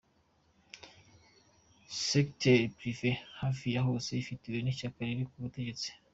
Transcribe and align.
Secteur 1.87 2.71
privé, 2.77 3.11
hafi 3.39 3.65
ya 3.75 3.81
yose, 3.87 4.09
ifitwe 4.21 4.57
n’ishyaka 4.61 4.99
riri 5.07 5.25
ku 5.29 5.37
butegetsi. 5.43 5.89